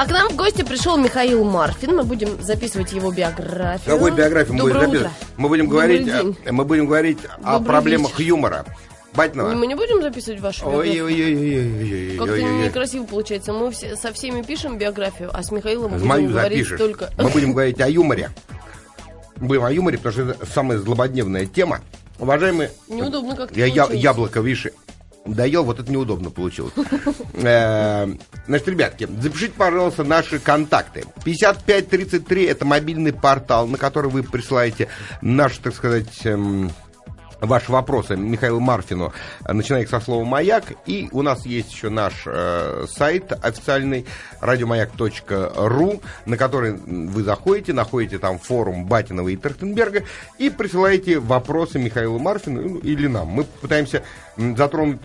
[0.00, 1.96] А к нам в гости пришел Михаил Марфин.
[1.96, 3.94] Мы будем записывать его биографию.
[3.96, 5.00] Какую биографию мы будем записывать?
[5.00, 5.10] утро.
[5.36, 6.36] Мы будем Добрый говорить, день.
[6.44, 8.28] э, мы будем говорить о проблемах вечер.
[8.28, 8.64] юмора.
[9.14, 9.50] Батинова.
[9.56, 12.16] Мы не будем записывать вашу биографию?
[12.16, 13.52] Как-то некрасиво получается.
[13.52, 16.78] Мы все, со всеми пишем биографию, а с Михаилом будем Мою говорить запишешь.
[16.78, 17.10] только...
[17.18, 18.30] Мы будем говорить о юморе.
[19.34, 21.80] Будем о юморе, потому что это самая злободневная тема.
[22.20, 22.70] Уважаемые...
[22.86, 24.68] Неудобно как-то Я, я- яблоко, видишь,
[25.34, 26.72] доел, вот это неудобно получилось.
[27.34, 28.06] Э,
[28.48, 31.04] Значит, ребятки, запишите, пожалуйста, наши контакты.
[31.22, 34.88] 5533 это мобильный портал, на который вы присылаете
[35.20, 36.70] наши, так сказать, эм,
[37.40, 39.12] ваши вопросы Михаилу Марфину,
[39.46, 40.64] начиная со слова «Маяк».
[40.86, 44.06] И у нас есть еще наш э, сайт официальный
[44.40, 50.04] радиомаяк.ру, на который вы заходите, находите там форум Батинова и Трахтенберга
[50.38, 53.28] и присылаете вопросы Михаилу Марфину ну, или нам.
[53.28, 54.02] Мы пытаемся
[54.36, 55.00] затронуть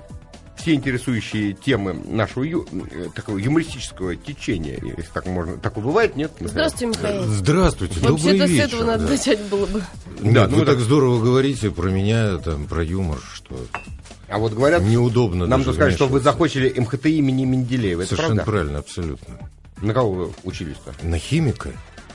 [0.63, 5.57] все интересующие темы нашего ю- э, такого юмористического течения, если так можно.
[5.57, 6.31] Такое бывает, нет?
[6.39, 7.23] Здравствуйте, Михаил.
[7.25, 9.09] Здравствуйте, добрый Вообще-то с этого надо да.
[9.11, 9.83] начать было бы.
[10.21, 13.57] Нет, Да, ну вы так- так здорово говорите про меня, там, про юмор, что
[14.29, 18.01] А вот говорят, неудобно нам тут сказали, что вы закончили МХТ имени Менделеева.
[18.03, 18.51] Это Совершенно правда?
[18.51, 19.35] правильно, абсолютно.
[19.81, 20.93] На кого вы учились-то?
[21.05, 21.71] На химика?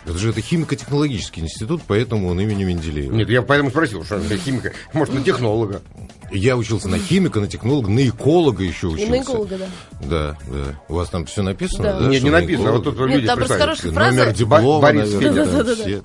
[0.07, 3.15] Это же это химико-технологический институт, поэтому он имени Менделеева.
[3.15, 4.73] Нет, я поэтому спросил, что это химика.
[4.95, 5.83] Может, на технолога.
[6.31, 9.11] Я учился на химика, на технолога, на эколога еще И учился.
[9.11, 9.67] на эколога, да.
[10.01, 10.81] Да, да.
[10.89, 11.83] У вас там все написано?
[11.85, 12.01] Да.
[12.01, 14.17] Да, Нет, не на написано, а вот тут Нет, люди там просто хорошая фраза.
[14.17, 16.03] Номер диплома, Борис наверное, там все.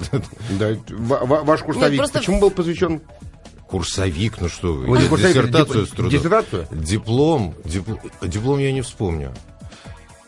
[0.59, 3.01] Да, ва- ва- ваш курсовик Нет, просто- почему был посвящен?
[3.67, 6.11] Курсовик, ну что вы, Ой, я курсовик, диссертацию дип- с трудом.
[6.11, 6.67] диссертацию?
[6.71, 9.33] Диплом, диплом, диплом я не вспомню.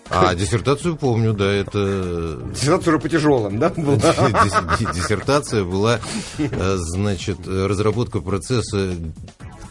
[0.10, 3.70] А диссертацию помню, да, это Диссертация уже по тяжелым, да?
[4.94, 6.00] диссертация была,
[6.38, 8.96] э, значит, э, разработка процесса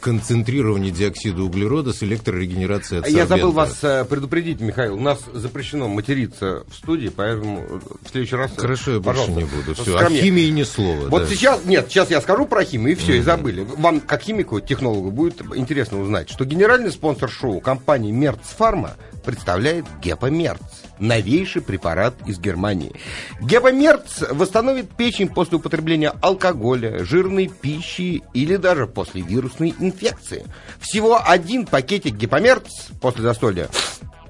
[0.05, 3.27] концентрирования диоксида углерода с электрорегенерацией Я адсорбента.
[3.36, 4.96] забыл вас э, предупредить, Михаил.
[4.96, 8.52] У нас запрещено материться в студии, поэтому э, в следующий раз...
[8.55, 9.74] э, Хорошо, я больше не буду.
[9.74, 10.22] Все, о скромнее.
[10.22, 11.08] химии ни слова.
[11.08, 11.28] Вот да.
[11.28, 13.66] сейчас, нет, сейчас я скажу про химию, и все, и забыли.
[13.78, 19.86] Вам, как химику, технологу, будет интересно узнать, что генеральный спонсор шоу компании Мерц Фарма представляет
[20.02, 20.61] Гепомерц,
[20.98, 22.92] новейший препарат из Германии.
[23.40, 30.46] Гепомерц восстановит печень после употребления алкоголя, жирной пищи или даже после вирусной инфекции.
[30.80, 33.68] Всего один пакетик Гепомерц после застолья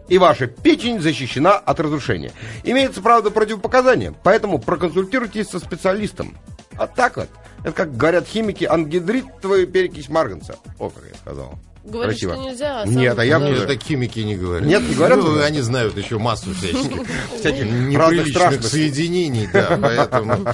[0.09, 2.33] и ваша печень защищена от разрушения.
[2.63, 6.37] Имеется, правда, противопоказания, поэтому проконсультируйтесь со специалистом.
[6.77, 7.29] А так вот,
[7.61, 10.57] это как говорят химики, ангидритовая перекись марганца.
[10.79, 11.59] О, как я сказал.
[11.85, 12.35] Говорит, Красиво.
[12.35, 12.83] что нельзя.
[12.83, 14.67] а Нет, а я уже- так химики не говорят.
[14.67, 17.07] Нет, не говорят Ну, они знают еще массу всяких
[17.39, 20.47] Всяких неприличных соединений, да, поэтому...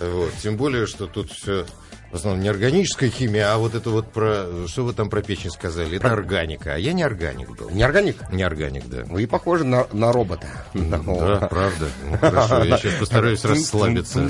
[0.00, 1.64] Вот, тем более, что тут все
[2.12, 4.66] в основном не органическая химия, а вот это вот про...
[4.66, 5.96] Что вы там про печень сказали?
[5.96, 7.70] Это органика, а я не органик был.
[7.70, 8.30] Не органик?
[8.30, 9.04] Не органик, да.
[9.06, 10.46] Вы похожи на, на робота.
[10.74, 11.88] Да, правда.
[12.10, 14.28] Ну, хорошо, я сейчас постараюсь расслабиться.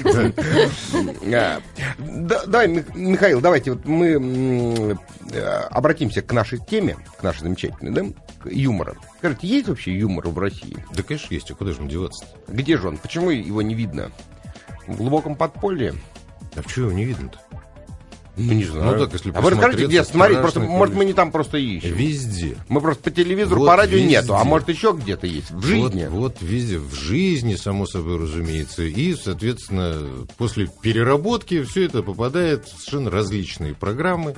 [1.34, 1.60] А,
[1.98, 4.96] да, да, Ми- Михаил, давайте вот мы
[5.32, 8.04] э, обратимся к нашей теме, к нашей замечательной, да,
[8.44, 8.94] к юмору.
[9.18, 10.76] Скажите, есть вообще юмор в России?
[10.94, 12.96] Да, конечно, есть, а куда же мне деваться Где же он?
[12.96, 14.12] Почему его не видно?
[14.86, 15.94] В глубоком подполье?
[16.54, 17.40] А почему его не видно-то?
[18.36, 18.96] Ну, не знаю.
[18.96, 20.04] Ну, так, если а вы расскажите, где?
[20.04, 21.08] Смотри, просто, страшное может, мы количество.
[21.08, 21.94] не там просто ищем.
[21.94, 22.56] Везде.
[22.68, 24.08] Мы просто по телевизору, Вот по радио везде.
[24.08, 26.06] нету, а может еще где-то есть, в жизни.
[26.06, 28.84] Вот, вот везде, в жизни, само собой разумеется.
[28.84, 34.34] И, соответственно, после переработки все это попадает в совершенно различные программы,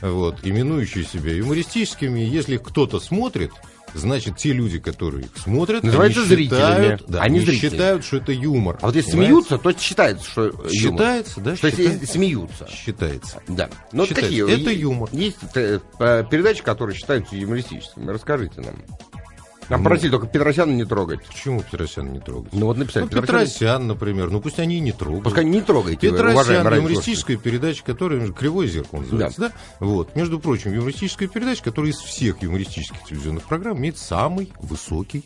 [0.00, 2.20] вот, именующие себя юмористическими.
[2.20, 3.50] Если кто-то смотрит,
[3.94, 6.60] значит, те люди, которые их смотрят, Называются они зрителями.
[6.60, 7.68] считают, да, Они зрители.
[7.70, 8.78] считают, что это юмор.
[8.82, 9.32] А вот если Понимаете?
[9.32, 10.70] смеются, то считается, что юмор.
[10.70, 11.50] Считается, да?
[11.52, 12.06] Если считается.
[12.12, 12.68] смеются.
[12.70, 13.42] Считается.
[13.48, 13.70] Да.
[13.92, 14.30] Ну, Считается.
[14.30, 14.60] такие.
[14.60, 15.08] Это юмор.
[15.12, 18.10] Есть э, э, передачи, которые считаются юмористическими.
[18.10, 18.74] Расскажите нам.
[19.72, 19.88] Нам Ну.
[19.88, 21.24] просили только Петросяна не трогать.
[21.24, 22.52] Почему Петросяна не трогать?
[22.52, 23.04] Ну вот написали.
[23.04, 25.24] Ну, Петросян, например, ну пусть они и не трогают.
[25.24, 29.52] Пускай не трогайте, Петросян, юмористическая передача, которая «Кривое зеркало» называется, да.
[29.80, 30.14] Вот.
[30.14, 35.24] Между прочим, юмористическая передача, которая из всех юмористических телевизионных программ имеет самый высокий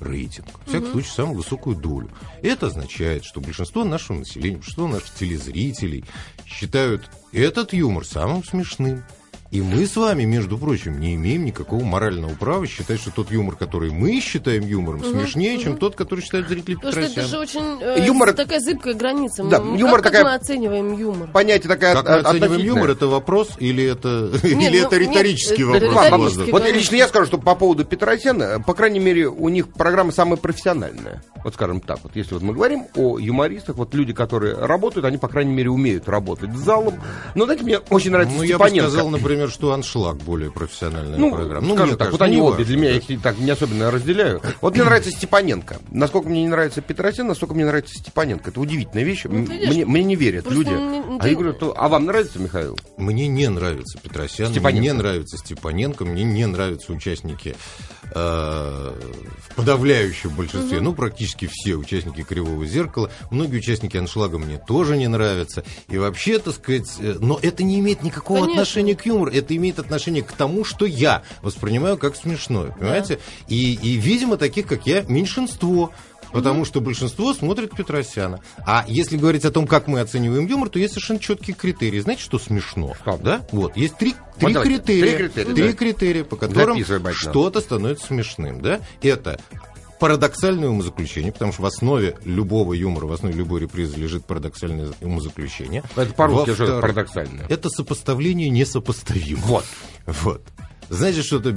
[0.00, 0.48] рейтинг.
[0.64, 2.10] В всяком случае, самую высокую долю.
[2.42, 6.04] Это означает, что большинство нашего населения, большинство наших телезрителей
[6.44, 9.04] считают этот юмор самым смешным.
[9.56, 13.56] И мы с вами, между прочим, не имеем никакого морального права считать, что тот юмор,
[13.56, 17.78] который мы считаем юмором, смешнее, чем тот, который считают зрители Потому что это же очень
[17.80, 19.44] э, Юмор- такая зыбкая граница.
[19.44, 21.30] Да, М, юмор как, такая- как мы оцениваем юмор?
[21.30, 25.08] Понятие такая Как от- мы оцениваем юмор, это вопрос или это, или ну, это нет,
[25.08, 26.04] риторический это вопрос?
[26.04, 26.48] риторический, Воздух?
[26.52, 26.78] Вот конечно.
[26.78, 31.22] лично я скажу, что по поводу Петросяна, по крайней мере, у них программа самая профессиональная.
[31.44, 35.16] Вот скажем так, вот если вот мы говорим о юмористах, вот люди, которые работают, они,
[35.16, 37.00] по крайней мере, умеют работать с залом.
[37.34, 41.30] Но, знаете, мне очень нравится Ну, я бы сказал, например, что «Аншлаг» более профессиональная ну,
[41.34, 41.66] программа.
[41.66, 42.64] Ну, скажем мне так, кажется, вот они обе.
[42.64, 44.40] Для меня я их так не особенно разделяю.
[44.60, 45.78] Вот мне нравится Степаненко.
[45.90, 48.50] Насколько мне не нравится Петросян, настолько мне нравится Степаненко.
[48.50, 49.24] Это удивительная вещь.
[49.24, 50.70] Ну, видишь, мне, мне не верят просто люди.
[50.70, 52.78] не- А я говорю, то- а вам нравится, Михаил?
[52.96, 54.80] Мне не нравится Петросян, Степаненко.
[54.80, 57.56] мне не нравится Степаненко, мне не нравятся участники
[58.14, 58.92] э,
[59.48, 63.10] в подавляющем большинстве, ну, практически все участники «Кривого зеркала».
[63.30, 65.64] Многие участники «Аншлага» мне тоже не нравятся.
[65.88, 68.62] И вообще, так сказать, э, но это не имеет никакого Конечно.
[68.62, 73.18] отношения к юмору, это имеет отношение к тому, что я воспринимаю как смешное, понимаете?
[73.48, 75.92] И, и, видимо, таких, как я, меньшинство.
[76.32, 78.40] Потому что большинство смотрит Петросяна.
[78.66, 82.00] А если говорить о том, как мы оцениваем юмор, то есть совершенно четкие критерии.
[82.00, 82.94] Знаете, что смешно?
[83.00, 83.16] Что?
[83.22, 83.46] Да?
[83.52, 85.06] Вот, есть три, Вот три давайте, критерия.
[85.06, 85.72] три критерия, Три да.
[85.72, 86.84] критерия, по которым
[87.14, 88.60] что-то становится смешным.
[88.60, 88.80] Да?
[89.02, 89.38] Это
[89.98, 95.82] парадоксальное умозаключение, потому что в основе любого юмора, в основе любой репризы лежит парадоксальное умозаключение.
[95.94, 97.46] Это по-русски же парадоксальное.
[97.48, 99.46] Это сопоставление несопоставимого.
[99.46, 99.64] Вот.
[100.06, 100.42] Вот.
[100.88, 101.56] Знаете, что-то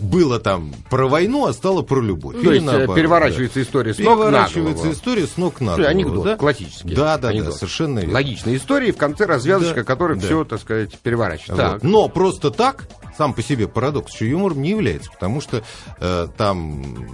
[0.00, 2.36] было там про войну, а стало про любовь.
[2.36, 3.62] То Или есть э, наоборот, переворачивается да.
[3.62, 5.88] история с ног Переворачивается история с ног на голову.
[5.88, 6.36] Анекдот да?
[6.36, 6.94] классический.
[6.94, 7.52] Да, да, Анекдот.
[7.52, 8.14] да, совершенно верно.
[8.14, 10.24] Логичная история, и в конце развязочка, Да, которая да.
[10.24, 11.60] все, так сказать, переворачивает.
[11.60, 11.72] Вот.
[11.72, 11.82] Так.
[11.82, 12.88] Но просто так,
[13.18, 15.62] сам по себе парадокс, что юмором не является, потому что
[15.98, 17.06] э, там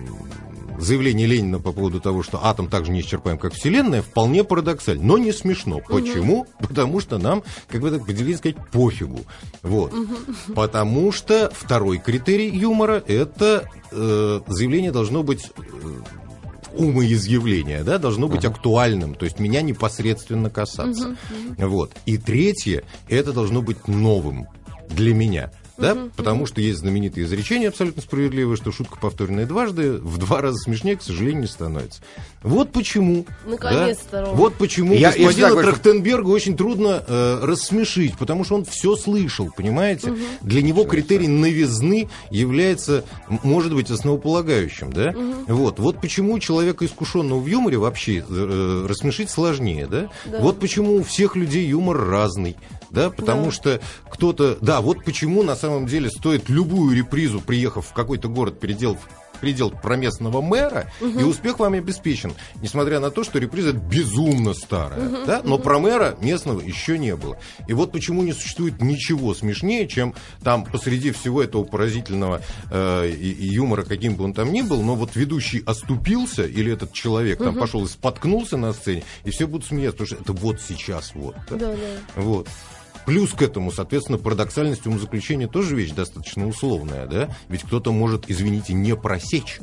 [0.78, 5.19] заявление Ленина по поводу того, что атом так же неисчерпаем, как Вселенная, вполне парадоксально, но
[5.19, 5.81] не смешно.
[5.87, 6.46] Почему?
[6.58, 9.20] Потому что нам, как бы так поделить сказать, пофигу.
[9.62, 9.93] Вот.
[10.55, 15.62] Потому что второй критерий юмора это э, заявление должно быть э,
[16.76, 21.17] умоизъявление, да, должно быть актуальным, то есть меня непосредственно касаться.
[21.58, 21.93] Вот.
[22.05, 24.46] И третье, это должно быть новым
[24.88, 25.50] для меня.
[25.78, 26.08] Да?
[26.17, 30.96] Потому что есть знаменитое изречение абсолютно справедливое, что шутка, повторенная дважды, в два раза смешнее,
[30.96, 32.00] к сожалению, не становится.
[32.43, 33.26] Вот почему.
[33.44, 34.31] Наконец-то, да?
[34.32, 39.50] Вот почему Я- господина говоришь, Трахтенберга очень трудно э, рассмешить, потому что он все слышал,
[39.56, 40.14] понимаете?
[40.43, 43.05] Для него критерий новизны является,
[43.43, 45.14] может быть, основополагающим, да?
[45.46, 50.11] Вот, вот почему человека, искушенного в юморе, вообще э, рассмешить сложнее, да?
[50.40, 52.56] Вот почему у всех людей юмор разный,
[52.91, 53.11] да?
[53.11, 53.50] Потому Да.
[53.50, 58.61] что кто-то, да, вот почему на самом деле стоит любую репризу, приехав в какой-то город,
[58.61, 58.99] переделав
[59.41, 65.27] предел про местного мэра, и успех вам обеспечен, несмотря на то, что реприза безумно старая,
[65.27, 65.43] да?
[65.44, 67.37] но про мэра местного еще не было.
[67.69, 72.41] И вот почему не существует ничего смешнее, чем там посреди всего этого поразительного
[72.71, 76.73] э, и, и юмора, каким бы он там ни был, но вот ведущий оступился, или
[76.73, 80.33] этот человек там пошел и споткнулся на сцене, и все будут смеяться, потому что это
[80.33, 81.35] вот сейчас вот.
[81.50, 81.56] да?
[81.56, 82.23] Да, да.
[82.23, 82.49] Вот.
[83.06, 87.29] Плюс к этому, соответственно, парадоксальность умозаключения тоже вещь достаточно условная, да?
[87.49, 89.61] Ведь кто-то может, извините, не просечь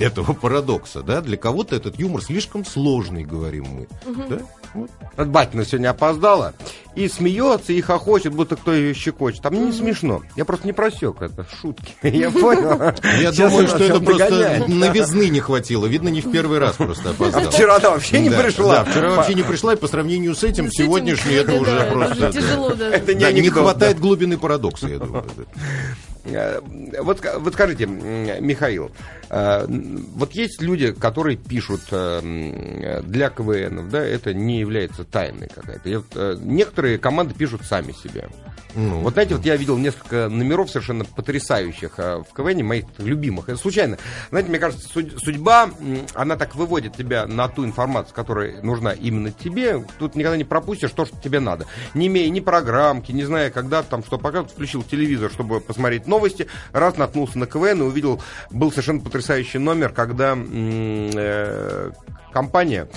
[0.00, 1.20] этого парадокса, да?
[1.20, 3.88] Для кого-то этот юмор слишком сложный, говорим мы,
[4.28, 4.38] да?
[4.74, 4.90] Вот.
[5.16, 6.52] Вот Батина сегодня опоздала
[6.96, 9.42] и смеется, и хохочет, будто кто ее щекочет.
[9.42, 10.22] Там не смешно.
[10.36, 11.94] Я просто не просек это шутки.
[12.02, 12.92] Я понял.
[13.20, 15.86] Я думаю, что это просто новизны не хватило.
[15.86, 17.50] Видно, не в первый раз просто А опоздал.
[17.50, 18.84] вчера она вообще не пришла.
[18.84, 22.32] Вчера вообще не пришла, и по сравнению с этим, этим, сегодняшний это уже просто...
[22.32, 22.96] тяжело даже.
[22.96, 25.24] Это не Да, не анекдот, хватает глубины парадокса, я думаю.
[26.24, 26.60] Э,
[27.00, 28.90] Вот, вот скажите, Михаил,
[29.30, 35.98] э, вот есть люди, которые пишут э, для КВН, да, это не является тайной какая-то.
[35.98, 38.28] Вот, Некоторые команды пишут сами себе.
[38.76, 43.48] Ну, Вот знаете, вот я видел несколько номеров совершенно потрясающих в КВН, моих любимых.
[43.48, 43.98] Это случайно.
[44.30, 45.70] Знаете, мне кажется, суд- судьба,
[46.14, 49.84] она так выводит тебя на ту информацию, которая нужна именно тебе.
[50.00, 51.66] Тут никогда не пропустишь то, что тебе надо.
[51.94, 56.46] Не имея ни программки, не зная, когда там что показывают, включил телевизор, чтобы посмотреть новости,
[56.72, 61.90] раз наткнулся на КВН и увидел, был совершенно потрясающий номер, когда э,
[62.32, 62.88] компания,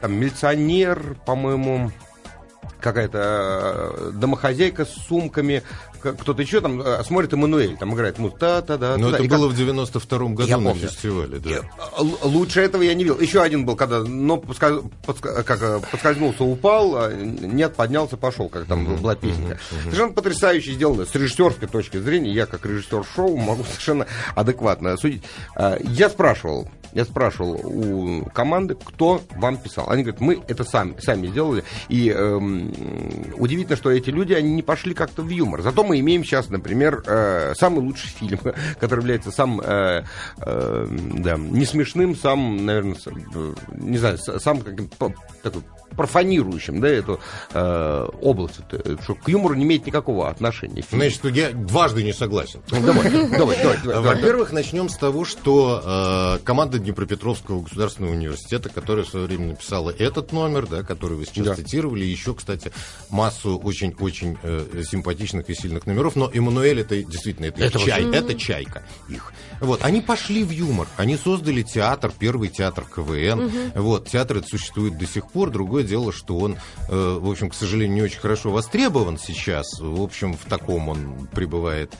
[0.00, 1.90] там, милиционер, по-моему,
[2.80, 3.18] какая-то
[3.98, 5.62] э, домохозяйка с сумками,
[6.00, 8.96] кто-то еще там э, смотрит Эммануэль, там играет музыка, та-та-да.
[8.96, 9.16] Но та-да.
[9.16, 10.88] это И как- было в 92-м году Я на помню.
[10.88, 11.50] фестивале, да.
[11.50, 11.60] Э,
[11.98, 13.18] л- Лучше этого я не видел.
[13.18, 18.48] Еще один был, когда, но подска- подска- как, э, подскользнулся, упал, а нет, поднялся, пошел,
[18.48, 19.58] как там была песенка.
[19.82, 22.32] Совершенно потрясающе сделано с режиссерской точки зрения.
[22.32, 25.22] Я как режиссер шоу могу совершенно адекватно судить.
[25.82, 29.90] Я спрашивал, я спрашивал у команды, кто вам писал.
[29.90, 31.62] Они говорят, мы это сами, сами сделали.
[31.90, 32.72] И эм,
[33.36, 35.60] удивительно, что эти люди, они не пошли как-то в юмор.
[35.60, 38.40] Зато мы имеем сейчас, например, э, самый лучший фильм,
[38.80, 40.04] который является самым, э,
[40.38, 40.86] э,
[41.18, 45.12] да, не смешным, самым, наверное, с- э, не знаю, с- самым каким- по-
[45.42, 45.62] такой
[45.96, 47.20] профанирующим, да, эту
[47.52, 50.82] э, область, это, что к юмору не имеет никакого отношения.
[50.82, 51.02] Фильм.
[51.02, 52.60] Значит, я дважды не согласен.
[52.70, 54.00] Ну, давай, давай, давай.
[54.16, 59.90] Во-первых, начнем с того, что э, команда Днепропетровского государственного университета, которая в свое время написала
[59.90, 61.54] этот номер, да, который вы сейчас Да.
[61.54, 62.72] цитировали, еще, кстати,
[63.10, 68.34] массу очень-очень э, симпатичных и сильных номеров, но Эммануэль это действительно это, Это чай, это
[68.34, 69.32] чайка их.
[69.60, 73.50] Вот, они пошли в юмор, они создали театр, первый театр КВН.
[73.74, 75.50] Вот, театр это существует до сих пор.
[75.76, 76.56] Другое дело, что он,
[76.88, 79.78] э, в общем, к сожалению, не очень хорошо востребован сейчас.
[79.78, 81.92] В общем, в таком он пребывает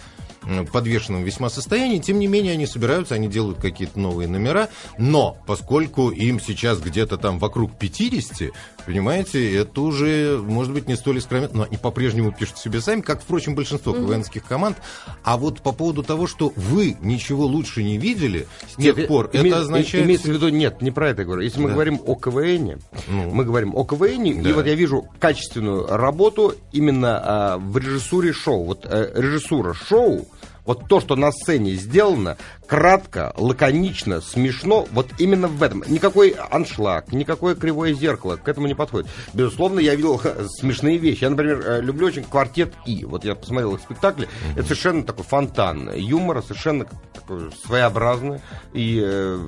[0.72, 1.98] подвешенном весьма состоянии.
[1.98, 4.68] Тем не менее, они собираются, они делают какие-то новые номера.
[4.98, 8.50] Но, поскольку им сейчас где-то там вокруг 50,
[8.86, 13.22] понимаете, это уже, может быть, не столь искрометно, но они по-прежнему пишут себе сами, как,
[13.22, 14.76] впрочем, большинство КВНских команд.
[15.24, 19.30] А вот по поводу того, что вы ничего лучше не видели с тех Нет, пор,
[19.32, 20.04] име- это означает...
[20.06, 21.42] Имеется в виду, нет, не про это говорю.
[21.42, 21.74] Если мы Да.
[21.74, 23.30] говорим о КВН, Ну.
[23.30, 24.50] мы говорим о КВН, Да.
[24.50, 28.64] и вот я вижу качественную работу именно а, в режиссуре шоу.
[28.64, 30.26] Вот э, режиссура шоу,
[30.66, 35.84] вот то, что на сцене сделано, кратко, лаконично, смешно, вот именно в этом.
[35.86, 39.08] Никакой аншлаг, никакое кривое зеркало к этому не подходит.
[39.32, 40.20] Безусловно, я видел
[40.58, 41.24] смешные вещи.
[41.24, 43.04] Я, например, э, люблю очень квартет И.
[43.04, 44.28] Вот я посмотрел их спектакли.
[44.54, 48.40] Это совершенно такой фонтан юмора, совершенно такой своеобразный.
[48.72, 49.38] И, э,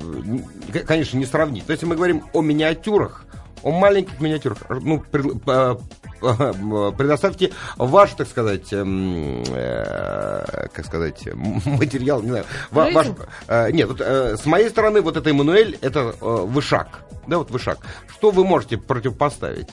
[0.87, 1.65] конечно, не сравнить.
[1.67, 3.25] Но если мы говорим о миниатюрах,
[3.63, 5.81] о маленьких миниатюрах, ну, пред- по-
[6.21, 11.29] по- предоставьте ваш, так сказать, эм, э, как сказать,
[11.65, 13.07] материал, не знаю, ва- ваш,
[13.49, 17.51] э, нет, вот, э, с моей стороны, вот это Эммануэль, это э, вышаг, да, вот
[17.51, 17.79] вышаг.
[18.13, 19.69] Что вы можете противопоставить?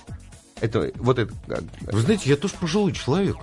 [0.62, 1.34] Это, вот это,
[1.82, 3.36] Вы знаете, я тоже пожилой человек.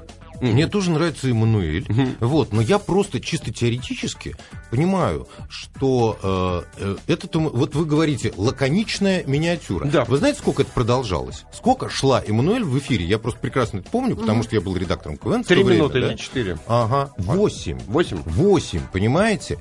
[0.42, 1.86] Мне тоже нравится Эммануэль.
[2.20, 4.34] Вот, но я просто чисто теоретически
[4.70, 9.86] понимаю, что э, э, это то- вот вы говорите лаконичная миниатюра.
[9.86, 10.04] Да.
[10.04, 11.44] Вы знаете, сколько это продолжалось?
[11.52, 13.04] Сколько шла Эммануэль в эфире?
[13.04, 15.44] Я просто прекрасно это помню, потому что я был редактором КВН.
[15.44, 16.08] три время, минуты да?
[16.08, 16.58] или четыре?
[16.66, 17.78] Ага, восемь.
[17.86, 18.18] Восемь?
[18.24, 19.58] Восемь, понимаете?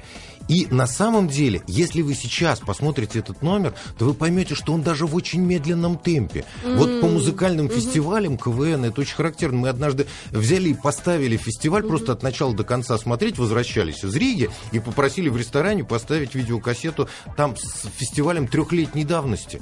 [0.47, 4.81] И на самом деле, если вы сейчас посмотрите этот номер, то вы поймете, что он
[4.81, 6.45] даже в очень медленном темпе.
[6.63, 9.59] Вот по музыкальным фестивалям КВН это очень характерно.
[9.59, 14.49] Мы однажды взяли и поставили фестиваль просто от начала до конца смотреть, возвращались из Риги
[14.71, 17.07] и попросили в ресторане поставить видеокассету
[17.37, 19.61] там с фестивалем трехлетней давности.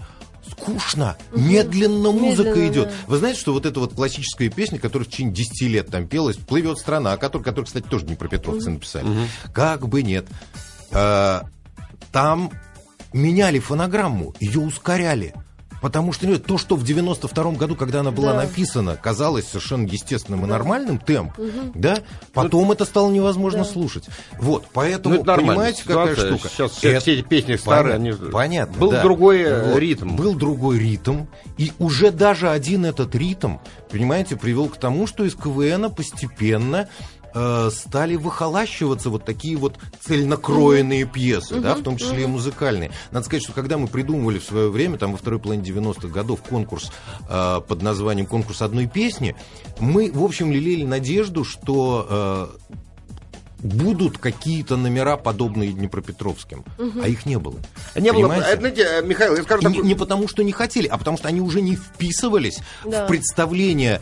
[0.50, 2.86] Скучно, медленно музыка Медленно, идет.
[2.86, 2.94] да.
[3.08, 6.38] Вы знаете, что вот эта вот классическая песня, которая в течение 10 лет там пелась,
[6.38, 9.08] «Плывет страна», которую, которую кстати, тоже Днепропетровцы написали.
[9.54, 10.26] Как бы нет.
[10.92, 11.44] А,
[12.12, 12.52] Там
[13.14, 15.34] меняли фонограмму, ее ускоряли.
[15.82, 18.42] Потому что ну, то, что в 92-м году, когда она была Да.
[18.42, 21.32] написана, казалось совершенно естественным и нормальным темп,
[21.74, 22.00] да,
[22.34, 24.04] потом это стало невозможно слушать.
[24.38, 26.28] Вот, поэтому, Ну, это понимаете, какая Ситуация.
[26.38, 26.50] штука?
[26.50, 28.32] Сейчас все, Это- все эти песни старые, Понятно, они...
[28.34, 29.04] понятно, Был да.
[29.04, 29.80] другой э, Вот.
[29.80, 30.16] ритм.
[30.18, 31.28] Был другой ритм,
[31.58, 33.58] и уже даже один этот ритм,
[33.90, 36.90] понимаете, привел к тому, что из КВН постепенно
[37.40, 42.92] э, стали выхолащиваться вот такие вот цельнокроенные пьесы, да, в том числе и музыкальные.
[43.12, 46.42] Надо сказать, что когда мы придумывали в свое время, там во второй половине 90-х годов,
[46.42, 46.92] конкурс
[47.30, 49.36] э, под названием «Конкурс одной песни»,
[49.80, 52.48] мы, в общем, лелеяли надежду, что э,
[53.60, 56.64] будут какие-то номера, подобные Днепропетровским.
[57.02, 57.56] А их не было.
[57.96, 58.50] Не было, Понимаете?
[58.52, 61.28] э, знаете, э, Михаил, я скажу не, не потому, что не хотели, а потому что
[61.28, 63.06] они уже не вписывались Да.
[63.06, 64.02] в представление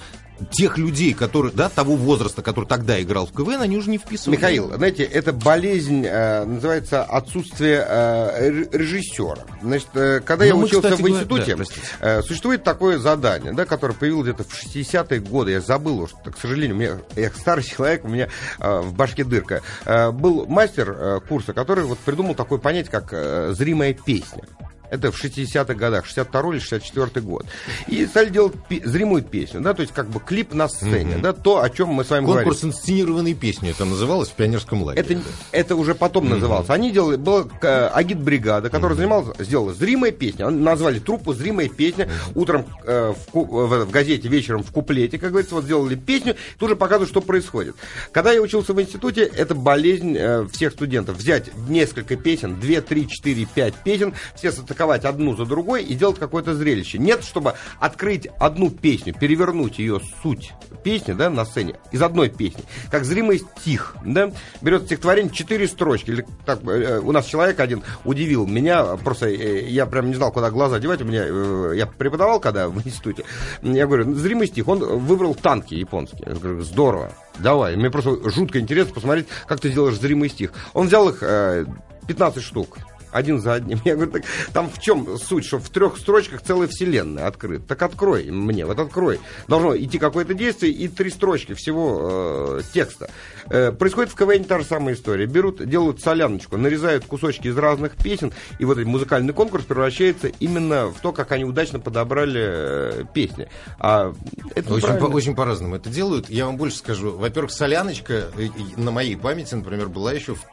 [0.52, 4.38] тех людей, которые, да, того возраста, который тогда играл в КВН, они уже не вписывались.
[4.38, 9.44] Михаил, знаете, это болезнь, э, называется отсутствие э, ре- режиссера.
[9.62, 11.64] Значит, э, когда Ну, я мы, учился кстати в говоря- институте, да,
[12.02, 15.52] э, существует такое задание, да, которое появилось где-то в 60-е годы.
[15.52, 18.30] Я забыл уж, к сожалению, у меня, я старый человек, у меня
[18.60, 19.62] э, в башке дырка.
[19.86, 24.44] Э, был мастер э, курса, который вот придумал такое понятие, как э, зримая песня.
[24.90, 27.46] Это в 60-х годах, 62 или 64 год.
[27.88, 28.54] И стали делать
[28.86, 32.04] зримую песню, да, то есть как бы клип на сцене, да, то, о чем мы
[32.04, 32.44] с вами говорим.
[32.46, 35.02] Конкурс инсценированной песни это называлось в пионерском лагере.
[35.06, 36.70] Это, это уже потом называлось.
[36.70, 40.48] Они делали, была э, агитбригада, которая занималась, сделала зримая песня.
[40.48, 42.10] Они назвали труппу зримая песня.
[42.36, 46.70] Утром э, в, в- в газете, вечером в куплете, как говорится, вот сделали песню, тут
[46.70, 47.76] же показывают, что происходит.
[48.12, 51.18] Когда я учился в институте, это болезнь э, всех студентов.
[51.18, 56.20] Взять несколько песен, 2, 3, 4, 5 песен, все состыковать одну за другой и делать
[56.20, 57.00] какое-то зрелище.
[57.00, 60.54] Нет, чтобы открыть одну песню, перевернуть ее суть
[60.84, 64.32] песни, да, на сцене, из одной песни, как зримый стих, да,
[64.62, 69.68] берет стихотворение, четыре строчки, или так, э, у нас человек один удивил меня, просто э,
[69.68, 73.24] я прям не знал, куда глаза девать, у меня, э, я преподавал когда в институте,
[73.64, 78.60] я говорю, зримый стих, он выбрал танки японские, я говорю, здорово, давай, мне просто жутко
[78.60, 80.52] интересно посмотреть, как ты сделаешь зримый стих.
[80.74, 81.66] Он взял их э,
[82.08, 82.78] 15 штук,
[83.12, 83.80] один за одним.
[83.86, 84.24] Я говорю, так
[84.54, 87.66] там в чем суть, что в трех строчках целая вселенная открыта.
[87.68, 89.20] Так открой мне, вот открой.
[89.48, 93.10] Должно идти какое-то действие и три строчки всего э, текста.
[93.50, 95.26] Э, происходит в КВН та же самая история.
[95.26, 100.88] Берут, делают соляночку, нарезают кусочки из разных песен, и вот этот музыкальный конкурс превращается именно
[100.88, 103.50] в то, как они удачно подобрали э, песни.
[103.80, 104.14] А
[104.56, 106.30] это очень, по, очень по-разному это делают.
[106.30, 107.18] Я вам больше скажу.
[107.18, 110.44] Во-первых, соляночка э, на моей памяти, например, была еще в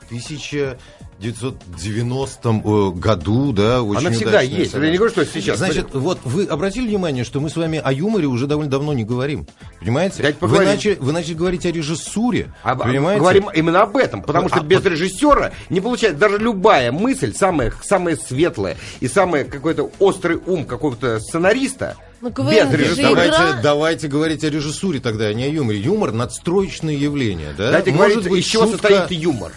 [1.31, 4.73] 1990 э, году, да, очень Она всегда есть.
[4.73, 4.85] Соляночка.
[4.85, 5.59] Я не говорю, что сейчас.
[5.59, 6.01] Значит, Смотри.
[6.01, 9.47] вот вы обратили внимание, что мы с вами о юморе уже довольно давно не говорим.
[9.81, 10.35] Понимаете?
[10.41, 12.53] Вы начали, вы начали говорить о режиссуре.
[12.63, 13.21] А, понимаете?
[13.21, 17.73] Говорим именно об этом, потому что а, без режиссера не получается даже любая мысль, самая,
[17.83, 23.11] самая светлая и самый какой-то острый ум какого-то сценариста, ну, без режиссера.
[23.11, 25.79] Давайте, давайте говорить о режиссуре тогда, а не о юморе.
[25.79, 27.67] Юмор– надстроечное явление, да?
[27.67, 28.89] Давайте Может говорить, быть, из чего шутка...
[28.89, 29.53] состоит юмор.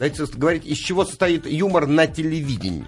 [0.00, 2.86] Давайте говорить, из чего состоит юмор на телевидении.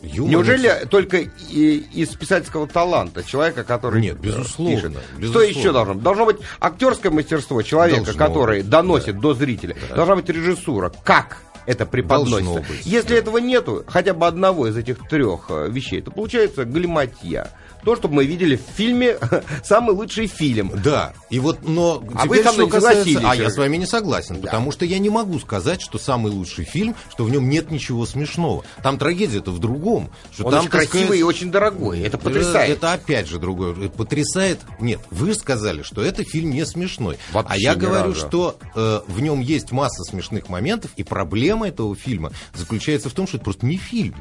[0.00, 0.88] Юмор Неужели это...
[0.88, 4.92] только из писательского таланта человека, который нет, безусловно, пишет?
[5.18, 5.28] безусловно.
[5.28, 6.02] Что еще должно быть?
[6.02, 9.20] Должно быть актерское мастерство человека, должно который быть, доносит да.
[9.20, 9.76] до зрителя.
[9.90, 9.96] Да.
[9.96, 10.90] Должна быть режиссура.
[11.04, 12.60] Как это преподносится?
[12.60, 13.16] Быть, Если да.
[13.16, 17.50] этого нету, хотя бы одного из этих трех э, вещей, то получается галиматья
[17.84, 19.18] то, что мы видели в фильме
[19.64, 20.72] «Самый лучший фильм».
[20.82, 22.02] Да, и вот, но...
[22.14, 23.20] А вы со мной касается...
[23.24, 24.42] А я с вами не согласен, да.
[24.42, 28.06] потому что я не могу сказать, что самый лучший фильм, что в нем нет ничего
[28.06, 28.64] смешного.
[28.82, 30.10] Там трагедия-то в другом.
[30.32, 31.20] Что Он там, очень красивый сказать...
[31.20, 32.70] и очень дорогой, это потрясает.
[32.70, 33.88] Это, это опять же другое.
[33.88, 34.60] Потрясает...
[34.80, 37.18] Нет, вы сказали, что это фильм не смешной.
[37.32, 38.26] Вообще а я говорю, разу.
[38.26, 43.26] что э, в нем есть масса смешных моментов, и проблема этого фильма заключается в том,
[43.26, 44.14] что это просто не фильм.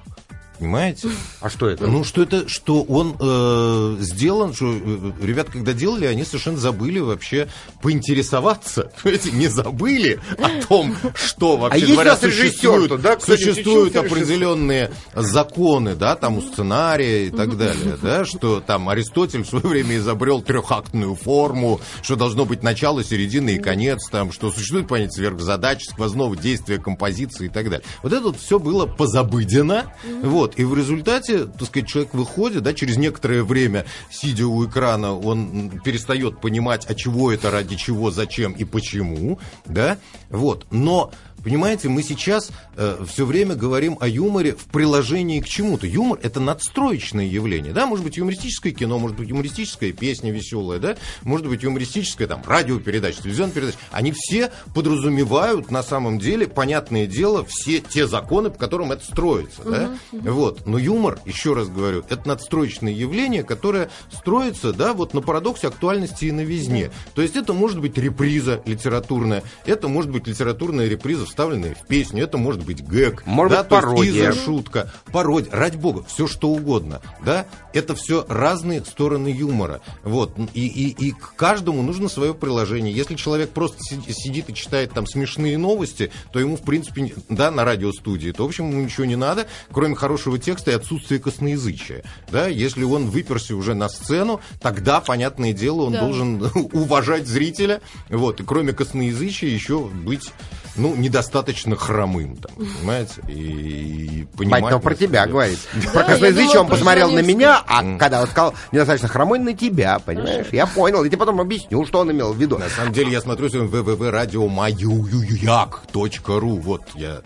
[0.59, 1.09] Понимаете?
[1.39, 1.85] А что это?
[1.85, 6.99] Ну, что это, что он э, сделан, что э, ребята, когда делали, они совершенно забыли
[6.99, 7.47] вообще
[7.81, 8.91] поинтересоваться.
[9.03, 15.95] Понимаете, не забыли о том, что а вообще а говоря, существуют, да, существуют определенные законы,
[15.95, 20.41] да, там у сценария и так далее, да, что там Аристотель в свое время изобрел
[20.41, 26.35] трехактную форму, что должно быть начало, середина и конец, там, что существует понятие сверхзадач, сквозного
[26.35, 27.85] действия композиции и так далее.
[28.03, 32.63] Вот это вот все было позабыдено, вот, вот, и в результате, так сказать, человек выходит,
[32.63, 38.11] да, через некоторое время, сидя у экрана, он перестает понимать, а чего это, ради чего,
[38.11, 39.97] зачем и почему, да,
[40.29, 40.65] вот.
[40.71, 41.11] Но
[41.47, 45.87] Понимаете, мы сейчас э, все время говорим о юморе в приложении к чему-то.
[45.87, 50.97] Юмор это надстроечное явление, да, может быть юмористическое кино, может быть юмористическая песня веселая, да,
[51.23, 53.77] может быть юмористическая там радиопередача, телевизионная передача.
[53.91, 59.61] Они все подразумевают на самом деле, понятное дело, все те законы, по которым это строится,
[59.61, 59.97] uh-huh, да.
[60.11, 60.31] Uh-huh.
[60.31, 65.69] Вот, но юмор, еще раз говорю, это надстроечное явление, которое строится, да, вот на парадоксе
[65.69, 66.87] актуальности и новизне.
[66.87, 67.13] Uh-huh.
[67.15, 72.23] То есть это может быть реприза литературная, это может быть литературная реприза вставленные в песню.
[72.23, 74.31] Это может быть гэг, может да, быть пародия.
[74.31, 77.45] шутка, пародия, ради бога, все что угодно, да.
[77.73, 80.35] Это все разные стороны юмора, вот.
[80.55, 82.91] И, и, и к каждому нужно свое приложение.
[82.91, 87.65] Если человек просто сидит и читает там смешные новости, то ему в принципе, да, на
[87.65, 92.47] радиостудии, то в общем ему ничего не надо, кроме хорошего текста и отсутствия косноязычия, да.
[92.47, 95.99] Если он выперся уже на сцену, тогда понятное дело он да.
[95.99, 96.41] должен
[96.73, 98.39] уважать зрителя, вот.
[98.39, 100.31] И кроме косноязычия еще быть
[100.77, 103.21] ну, недостаточно хромым, там, понимаете?
[103.27, 104.63] И, и понимать...
[104.63, 105.27] Мать, про тебя себя.
[105.27, 105.59] говорит.
[105.73, 107.97] Да, про косноязычие он посмотрел на меня, а mm.
[107.97, 110.47] когда он сказал недостаточно хромой, на тебя, понимаешь?
[110.51, 112.57] Я понял, и тебе потом объясню, что он имел в виду.
[112.57, 117.21] На самом деле, я смотрю сегодня www.радиомаюяк.ру, вот я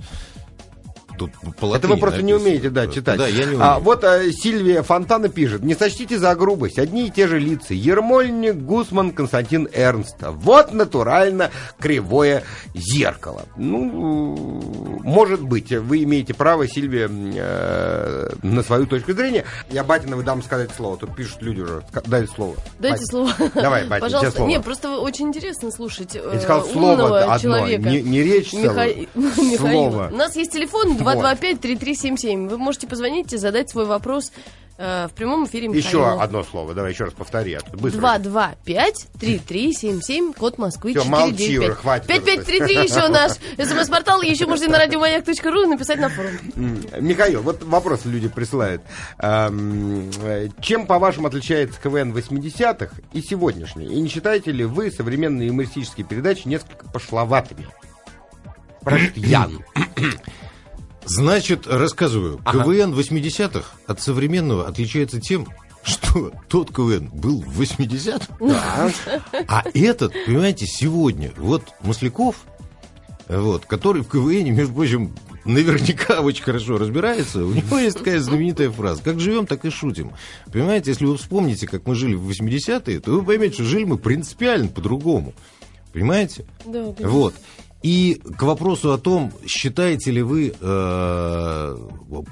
[1.21, 2.25] тут по Это вы просто написано.
[2.25, 3.17] не умеете, да, читать.
[3.17, 3.59] Да, я не умею.
[3.61, 5.63] А, вот а, Сильвия Фонтана пишет.
[5.63, 6.79] Не сочтите за грубость.
[6.79, 7.73] Одни и те же лица.
[7.73, 10.15] Ермольник, Гусман, Константин Эрнст.
[10.21, 13.43] Вот натурально кривое зеркало.
[13.57, 14.80] Ну,
[15.11, 19.45] может быть, вы имеете право, Сильвия, э, на свою точку зрения.
[19.69, 20.97] Я Батиновой дам сказать слово.
[20.97, 21.83] Тут пишут люди уже.
[22.05, 22.55] Дайте слово.
[22.79, 23.07] Дайте Батин.
[23.07, 23.33] слово.
[23.55, 24.37] Давай, Батин, Пожалуйста.
[24.37, 24.49] слово.
[24.49, 28.87] Нет, просто очень интересно слушать э, Я сказал слово одно, не, не речь Миха...
[29.57, 30.09] Слово.
[30.11, 32.47] У нас есть телефон 2 225-3377.
[32.47, 34.31] Вы можете позвонить и задать свой вопрос
[34.77, 35.87] э, в прямом эфире Михаилу.
[35.87, 37.57] Еще одно слово, давай еще раз повтори.
[37.73, 41.59] 225-3377, код Москвы, Все, 495.
[41.59, 42.07] молчи, хватит.
[42.07, 46.31] 5533 еще наш смс-портал, еще можете на радиомаяк.ру написать на форум.
[46.99, 48.81] Михаил, вот вопрос люди присылают.
[49.19, 53.85] Чем, по-вашему, отличается КВН 80-х и сегодняшний?
[53.85, 57.67] И не считаете ли вы современные юмористические передачи несколько пошловатыми?
[58.81, 59.59] Спрашивает Ян.
[61.13, 62.39] Значит, рассказываю.
[62.45, 62.63] Ага.
[62.63, 65.45] КВН 80-х от современного отличается тем,
[65.83, 68.91] что тот КВН был в 80-х, да.
[69.47, 72.37] а этот, понимаете, сегодня, вот Масляков,
[73.27, 78.69] вот, который в КВН, между прочим, наверняка очень хорошо разбирается, у него есть такая знаменитая
[78.71, 79.03] фраза.
[79.03, 80.13] Как живем, так и шутим.
[80.51, 83.97] Понимаете, если вы вспомните, как мы жили в 80-е, то вы поймете, что жили мы
[83.97, 85.33] принципиально по-другому.
[85.91, 86.45] Понимаете?
[86.65, 87.07] Да, да.
[87.09, 87.33] Вот.
[87.83, 91.77] И к вопросу о том, считаете ли вы э,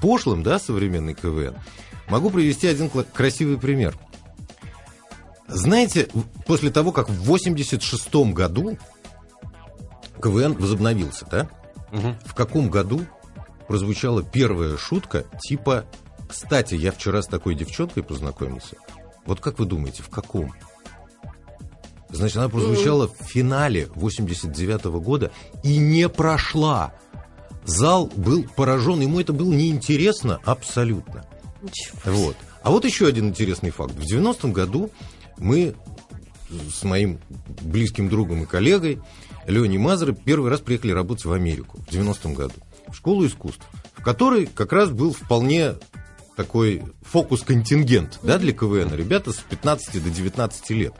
[0.00, 1.56] пошлым, да, современный КВН,
[2.08, 3.98] могу привести один красивый пример.
[5.48, 6.08] Знаете,
[6.46, 8.78] после того, как в 86 году
[10.22, 11.48] КВН возобновился, да?
[11.92, 12.16] Угу.
[12.26, 13.00] В каком году
[13.66, 15.86] прозвучала первая шутка типа
[16.28, 18.76] «Кстати, я вчера с такой девчонкой познакомился».
[19.26, 20.52] Вот как вы думаете, в каком?
[22.12, 25.30] Значит, она прозвучала в финале 89 -го года
[25.62, 26.92] и не прошла.
[27.64, 31.24] Зал был поражен, ему это было неинтересно абсолютно.
[32.04, 32.36] Вот.
[32.62, 33.94] А вот еще один интересный факт.
[33.94, 34.90] В 90-м году
[35.38, 35.74] мы
[36.72, 37.20] с моим
[37.62, 39.00] близким другом и коллегой
[39.46, 42.54] Леней Мазером первый раз приехали работать в Америку в 90-м году.
[42.88, 45.74] В школу искусств, в которой как раз был вполне
[46.36, 48.94] такой фокус-контингент да, для КВН.
[48.94, 50.94] Ребята с 15 до 19 лет.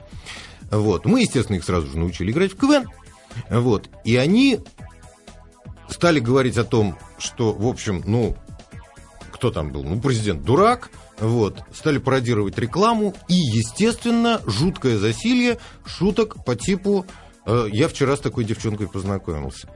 [0.71, 1.05] Вот.
[1.05, 2.87] Мы, естественно, их сразу же научили играть в КВН.
[3.49, 3.89] Вот.
[4.03, 4.59] И они
[5.89, 8.35] стали говорить о том, что, в общем, ну,
[9.31, 9.83] кто там был?
[9.83, 17.05] Ну, президент дурак, вот, стали пародировать рекламу и, естественно, жуткое засилье шуток по типу
[17.45, 19.69] э, «я вчера с такой девчонкой познакомился».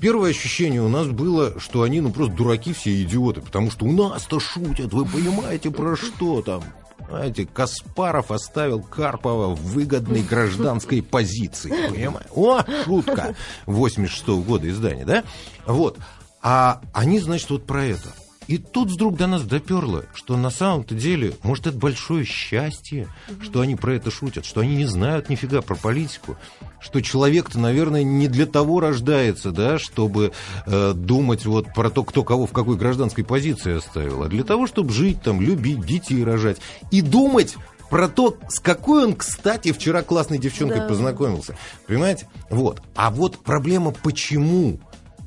[0.00, 3.92] Первое ощущение у нас было, что они, ну, просто дураки все идиоты, потому что у
[3.92, 6.64] нас-то шутят, вы понимаете, про что там?
[7.10, 11.70] Знаете, Каспаров оставил Карпова в выгодной гражданской позиции.
[11.90, 12.30] Понимаете?
[12.34, 13.34] О, шутка!
[13.66, 15.24] 86 -го года издания, да?
[15.66, 15.98] Вот.
[16.40, 18.08] А они, значит, вот про это.
[18.50, 23.06] И тут вдруг до нас доперло, что на самом-то деле, может, это большое счастье,
[23.40, 26.36] что они про это шутят, что они не знают нифига про политику,
[26.80, 30.32] что человек-то, наверное, не для того рождается, да, чтобы
[30.66, 34.66] э, думать вот про то, кто кого в какой гражданской позиции оставил, а для того,
[34.66, 36.56] чтобы жить там, любить, детей рожать
[36.90, 37.54] и думать
[37.88, 40.88] про то, с какой он, кстати, вчера классной девчонкой да.
[40.88, 41.56] познакомился.
[41.86, 42.28] Понимаете?
[42.48, 42.82] Вот.
[42.96, 44.80] А вот проблема, почему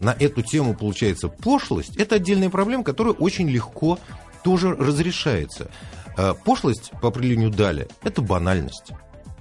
[0.04, 4.00] на эту тему получается пошлость, это отдельная проблема, которая очень легко
[4.44, 5.72] тоже разрешается.
[6.18, 8.92] Э, пошлость, по определению Дали, это банальность.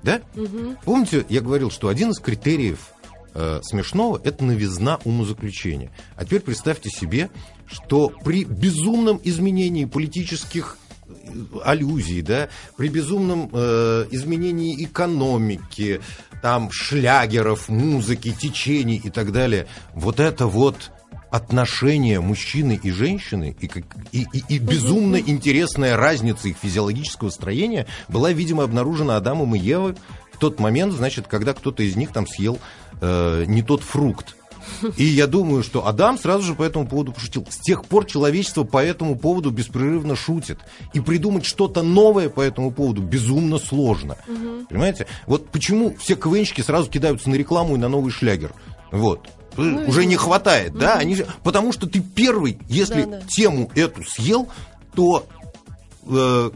[0.03, 0.20] Да?
[0.35, 0.77] Угу.
[0.85, 2.92] Помните, я говорил, что один из критериев
[3.35, 5.90] э, смешного– это новизна умозаключения.
[6.16, 7.31] А теперь представьте себе,
[7.66, 10.79] что при безумном изменении политических
[11.64, 16.01] аллюзий, да, при безумном э, изменении экономики,
[16.40, 20.90] там шлягеров, музыки, течений и так далее, вот это вот
[21.31, 23.71] отношения мужчины и женщины и,
[24.12, 29.95] и, и, и безумно интересная разница их физиологического строения была, видимо, обнаружена Адамом и Евой
[30.31, 32.59] в тот момент, значит, когда кто-то из них там съел
[33.01, 34.37] э, не тот фрукт,
[34.96, 37.46] и я думаю, что Адам сразу же по этому поводу пошутил.
[37.48, 40.59] С тех пор человечество по этому поводу беспрерывно шутит.
[40.92, 44.16] И придумать что-то новое по этому поводу безумно сложно.
[44.27, 44.66] Угу.
[44.70, 45.07] Понимаете?
[45.27, 48.53] Вот почему все КВНщики сразу кидаются на рекламу и на новый шлягер.
[48.90, 49.29] Вот.
[49.57, 50.81] Ну, Уже не хватает, угу.
[50.81, 50.94] да?
[50.94, 51.16] Они.
[51.42, 53.22] Потому что ты первый, если да, да.
[53.27, 54.48] тему эту съел,
[54.94, 55.27] то,
[56.07, 56.51] э,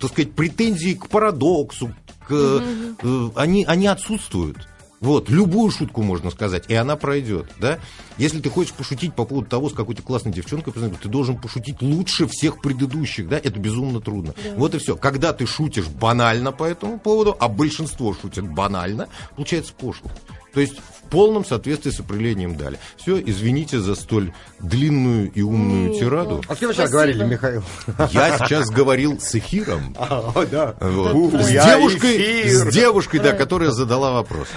[0.00, 1.94] так сказать, претензии к парадоксу,
[2.26, 2.62] к, угу.
[3.02, 4.68] э, они, они отсутствуют.
[5.00, 7.78] Вот, любую шутку можно сказать, и она пройдет, да?
[8.18, 12.26] Если ты хочешь пошутить по поводу того, с какой-то классной девчонкой, ты должен пошутить лучше
[12.26, 13.38] всех предыдущих, да?
[13.38, 14.34] Это безумно трудно.
[14.44, 14.54] Да.
[14.56, 14.96] Вот и все.
[14.96, 20.10] Когда ты шутишь банально по этому поводу, а большинство шутят банально, получается пошло.
[20.52, 20.74] То есть
[21.10, 22.78] полном соответствии с определением дали.
[22.96, 26.42] Все, извините за столь длинную и умную тираду.
[26.48, 27.62] А с кем сейчас говорили, Михаил?
[28.10, 29.96] Я сейчас говорил с эфиром.
[30.10, 30.74] А, да.
[30.80, 31.34] Вот.
[31.40, 34.48] С девушкой, с девушкой, да, которая задала вопрос.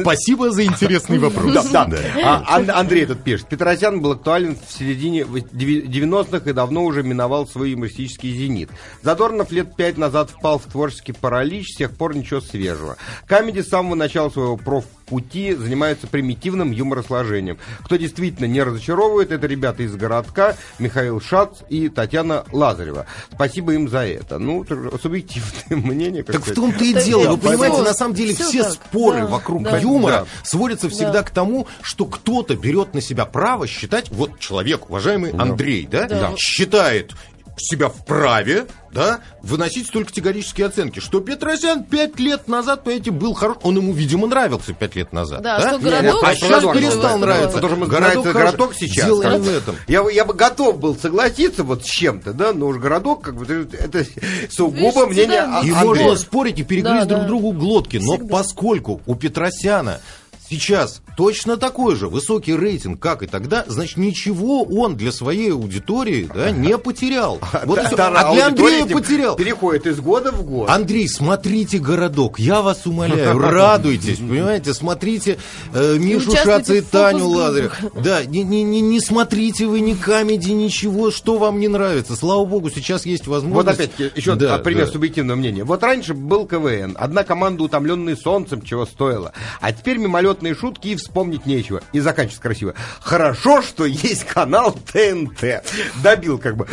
[0.00, 1.52] Спасибо за интересный вопрос.
[1.70, 1.98] Да, да.
[2.22, 3.48] А, Андрей тут пишет.
[3.48, 8.70] Петросян был актуален в середине 90-х и давно уже миновал свой юмористический зенит.
[9.02, 12.96] Задорнов лет пять назад впал в творческий паралич, с тех пор ничего свежего.
[13.26, 17.58] Камеди с самого начала своего профпути занимается занимаются примитивным юморосложением.
[17.84, 23.06] Кто действительно не разочаровывает, это ребята из городка, Михаил Шац и Татьяна Лазарева.
[23.32, 24.38] Спасибо им за это.
[24.38, 24.64] Ну,
[25.00, 26.22] субъективное мнение.
[26.22, 26.56] Так сказать.
[26.56, 27.30] в том-то и дело.
[27.32, 30.26] Вы понимаете, на самом деле все, все споры да, вокруг да, юмора да.
[30.42, 31.22] сводятся всегда да.
[31.22, 35.42] к тому, что кто-то берет на себя право считать, вот человек, уважаемый да.
[35.42, 37.12] Андрей, да, да, считает
[37.56, 43.56] себя вправе, да, выносить столь категорические оценки, что Петросян пять лет назад, понимаете, был хорош,
[43.62, 45.42] он ему, видимо, нравился пять лет назад.
[45.42, 45.68] Да, да?
[45.68, 46.22] что городок...
[46.24, 47.58] А сейчас перестал нравиться.
[47.58, 49.06] Потому что городок, городок сейчас.
[49.06, 49.76] Дело в этом.
[49.88, 53.68] Я, я бы готов был согласиться вот с чем-то, да, но уж городок, как бы,
[53.72, 54.04] это
[54.50, 60.00] сугубо мнение И можно спорить и перегрызть друг другу глотки, но поскольку у Петросяна
[60.48, 66.28] сейчас точно такой же высокий рейтинг, как и тогда, значит, ничего он для своей аудитории
[66.32, 67.38] да, не потерял.
[67.64, 69.36] Вот да, да, а для Андрея потерял.
[69.36, 70.68] Переходит из года в год.
[70.68, 75.38] Андрей, смотрите «Городок», я вас умоляю, радуйтесь, понимаете, смотрите
[75.72, 77.76] э, Мишу Шаца и Таню Лазарев.
[77.94, 82.16] Да, не, не, не, не смотрите вы ни камеди, ничего, что вам не нравится.
[82.16, 83.78] Слава богу, сейчас есть возможность.
[83.78, 84.92] Вот опять еще да, пример да.
[84.92, 85.64] субъективного мнения.
[85.64, 89.32] Вот раньше был КВН, одна команда, утомленная солнцем, чего стоила.
[89.60, 89.98] А теперь
[90.34, 91.80] мимолетные шутки и вспомнить нечего.
[91.92, 92.74] И заканчивается красиво.
[93.00, 95.64] Хорошо, что есть канал ТНТ.
[96.02, 96.66] Добил как бы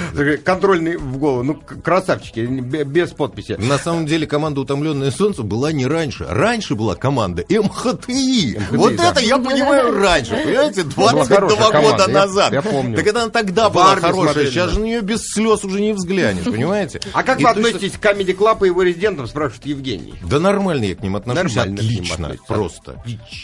[0.43, 1.43] контрольный в голову.
[1.43, 3.53] Ну, красавчики, без подписи.
[3.53, 6.25] На самом деле команда «Утомленное солнце» была не раньше.
[6.27, 8.57] Раньше была команда МХТИ.
[8.57, 9.11] МХТИ вот да.
[9.11, 10.83] это я понимаю раньше, понимаете?
[10.83, 12.53] 22 года назад.
[12.53, 12.97] Я помню.
[12.97, 14.45] Так она тогда была хорошая.
[14.47, 17.01] Сейчас же на нее без слез уже не взглянешь, понимаете?
[17.13, 20.15] А как вы относитесь к Comedy Club и его резидентам, спрашивает Евгений?
[20.23, 21.57] Да нормально я к ним отношусь.
[21.57, 23.01] Отлично, просто.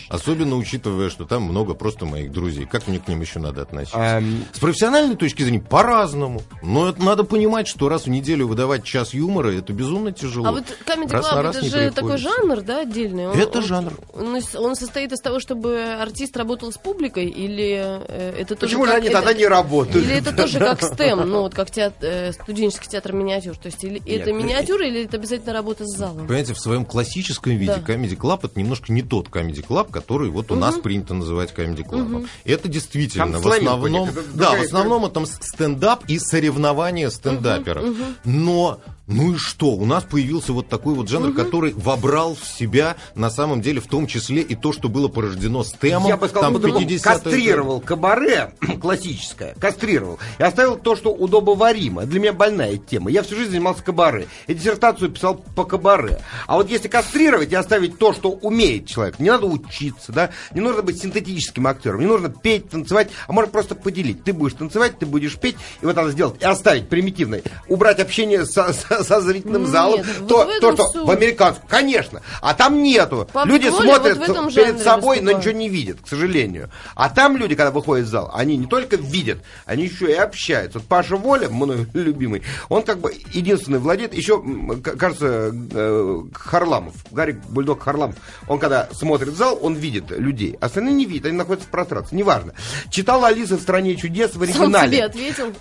[0.09, 2.65] Особенно учитывая, что там много просто моих друзей.
[2.65, 3.97] Как мне к ним еще надо относиться?
[3.97, 4.43] Um...
[4.53, 6.41] С профессиональной точки зрения по-разному.
[6.61, 10.47] Но это надо понимать, что раз в неделю выдавать час юмора, это безумно тяжело.
[10.47, 13.27] А вот Comedy Club это же такой жанр, да, отдельный?
[13.27, 13.93] Он, это жанр.
[14.13, 18.71] Он, он, он состоит из того, чтобы артист работал с публикой, или э, это тоже
[18.71, 20.05] Почему же они это, тогда не работают?
[20.05, 23.57] Или это тоже как STEM, ну вот как театр, э, студенческий театр миниатюр.
[23.57, 26.27] То есть или Нет, это миниатюра, или это обязательно работа с залом?
[26.27, 27.93] Понимаете, в своем классическом виде да.
[27.93, 30.61] Comedy Club это немножко не тот Comedy Club, который вот у угу.
[30.61, 32.15] нас принято называть Club.
[32.15, 32.25] Угу.
[32.45, 34.09] Это действительно Там в основном...
[34.35, 37.83] Да, в основном это стендап и соревнования стендаперов.
[37.83, 38.03] Угу.
[38.25, 39.67] Но ну и что?
[39.67, 41.37] У нас появился вот такой вот жанр, угу.
[41.37, 45.63] который вобрал в себя, на самом деле, в том числе и то, что было порождено
[45.63, 46.09] с темом.
[46.09, 52.05] Я бы сказал, там, 50 кастрировал кабаре классическое, кастрировал, и оставил то, что удобоваримо.
[52.05, 53.09] Для меня больная тема.
[53.09, 54.27] Я всю жизнь занимался кабаре.
[54.47, 56.19] И диссертацию писал по кабаре.
[56.45, 60.59] А вот если кастрировать и оставить то, что умеет человек, не надо учиться, да, не
[60.59, 64.25] нужно быть синтетическим актером, не нужно петь, танцевать, а можно просто поделить.
[64.25, 68.45] Ты будешь танцевать, ты будешь петь, и вот надо сделать, и оставить примитивное, убрать общение
[68.45, 71.07] со, со со зрительным нет, залом, то, то что суть.
[71.07, 72.21] в американском, конечно.
[72.41, 73.27] А там нету.
[73.31, 76.69] Паблик люди смотрят вот перед собой, но ничего не видят, к сожалению.
[76.95, 80.79] А там люди, когда выходят в зал, они не только видят, они еще и общаются.
[80.79, 84.43] Вот Паша Воля, мой любимый, он как бы единственный владеет, еще,
[84.81, 88.15] кажется, э, Харламов, Гарик Бульдог Харламов,
[88.47, 90.57] он когда смотрит в зал, он видит людей.
[90.61, 92.53] Остальные не видят, они находятся в пространстве, неважно.
[92.89, 94.73] Читала Алиса в «Стране чудес» в оригинале.
[94.73, 95.53] Сам себе ответил.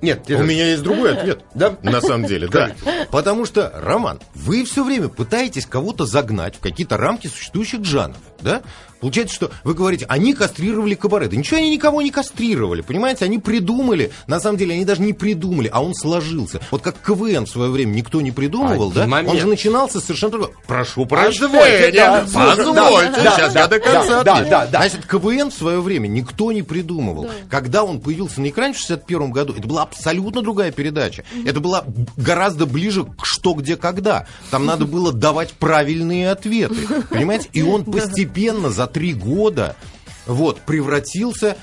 [0.00, 1.44] Нет, у меня есть другой ответ.
[1.54, 1.76] Да?
[1.82, 2.61] На самом деле, да.
[3.10, 8.62] Потому что, Роман, вы все время пытаетесь кого-то загнать в какие-то рамки существующих жанров, да?
[9.02, 11.26] Получается, что вы говорите, они кастрировали кабаре.
[11.26, 13.24] Да ничего они никого не кастрировали, понимаете?
[13.24, 16.60] Они придумали, на самом деле они даже не придумали, а он сложился.
[16.70, 19.06] Вот как КВН в свое время никто не придумывал, Один да?
[19.08, 19.34] Момент.
[19.34, 20.52] Он же начинался совершенно другого.
[20.68, 26.06] Прошу прощения, позвольте, сейчас я до конца да, да, да, Значит, КВН в свое время
[26.06, 27.28] никто не придумывал.
[27.50, 31.24] Когда он появился на экране в 61 году, это была абсолютно другая передача.
[31.44, 31.84] Это была
[32.16, 34.28] гораздо ближе к что, где, когда.
[34.52, 36.76] Там надо было давать правильные ответы,
[37.10, 37.48] понимаете?
[37.52, 39.76] И он постепенно за три года
[40.26, 41.56] вот, превратился